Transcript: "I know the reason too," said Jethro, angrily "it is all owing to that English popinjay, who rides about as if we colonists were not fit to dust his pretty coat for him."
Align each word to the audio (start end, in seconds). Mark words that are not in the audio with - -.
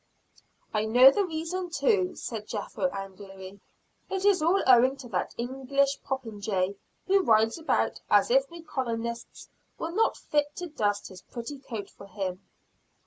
"I 0.73 0.85
know 0.85 1.11
the 1.11 1.23
reason 1.27 1.69
too," 1.69 2.15
said 2.15 2.47
Jethro, 2.47 2.89
angrily 2.91 3.59
"it 4.09 4.25
is 4.25 4.41
all 4.41 4.63
owing 4.65 4.97
to 4.97 5.09
that 5.09 5.35
English 5.37 5.99
popinjay, 6.01 6.75
who 7.05 7.21
rides 7.21 7.59
about 7.59 8.01
as 8.09 8.31
if 8.31 8.49
we 8.49 8.63
colonists 8.63 9.47
were 9.77 9.91
not 9.91 10.17
fit 10.17 10.55
to 10.55 10.65
dust 10.65 11.09
his 11.09 11.21
pretty 11.21 11.59
coat 11.59 11.91
for 11.91 12.07
him." 12.07 12.43